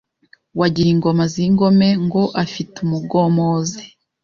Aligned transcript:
Wagira 0.59 0.89
ingoma 0.95 1.23
z’ingome 1.33 1.87
Ngo 2.05 2.23
afite 2.43 2.75
umugomozi 2.85 3.83